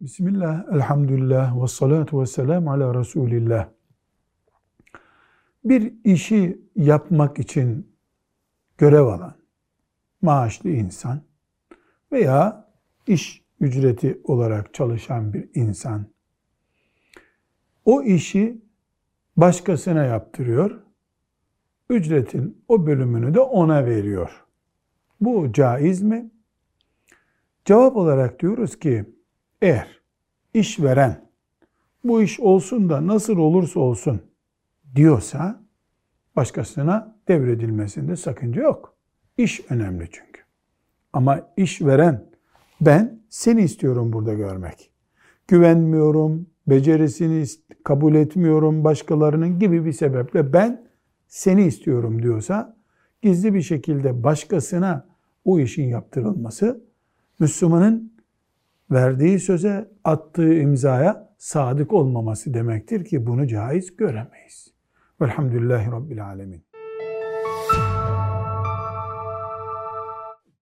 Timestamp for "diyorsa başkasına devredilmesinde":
34.96-38.16